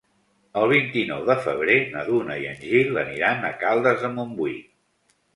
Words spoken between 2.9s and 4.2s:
aniran a Caldes de